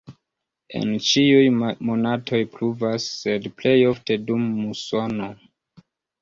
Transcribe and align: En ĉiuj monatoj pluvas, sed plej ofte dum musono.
En 0.77 0.93
ĉiuj 1.09 1.51
monatoj 1.89 2.39
pluvas, 2.55 3.05
sed 3.19 3.45
plej 3.61 3.75
ofte 3.91 4.19
dum 4.31 4.49
musono. 4.63 5.29